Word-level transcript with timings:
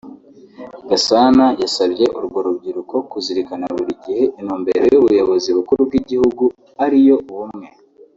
Gasana 0.89 1.45
yasabye 1.61 2.05
urwo 2.17 2.39
rubyiruko 2.45 2.95
kuzirikana 3.11 3.65
buri 3.75 3.93
gihe 4.03 4.23
intumbero 4.39 4.83
y’ubuyobozi 4.93 5.49
bukuru 5.57 5.81
bw’igihugu 5.87 6.43
ari 6.83 6.99
yo 7.07 7.17
’Ubumwe 7.31 7.67